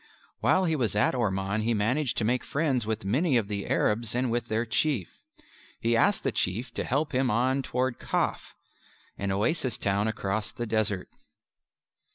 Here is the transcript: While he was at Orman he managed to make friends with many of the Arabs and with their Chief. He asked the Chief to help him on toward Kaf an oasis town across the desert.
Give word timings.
While 0.39 0.65
he 0.65 0.75
was 0.75 0.95
at 0.95 1.13
Orman 1.13 1.61
he 1.61 1.75
managed 1.75 2.17
to 2.17 2.23
make 2.23 2.43
friends 2.43 2.87
with 2.87 3.05
many 3.05 3.37
of 3.37 3.47
the 3.47 3.67
Arabs 3.67 4.15
and 4.15 4.31
with 4.31 4.47
their 4.47 4.65
Chief. 4.65 5.21
He 5.79 5.95
asked 5.95 6.23
the 6.23 6.31
Chief 6.31 6.73
to 6.73 6.83
help 6.83 7.11
him 7.13 7.29
on 7.29 7.61
toward 7.61 7.99
Kaf 7.99 8.55
an 9.19 9.31
oasis 9.31 9.77
town 9.77 10.07
across 10.07 10.51
the 10.51 10.65
desert. 10.65 11.07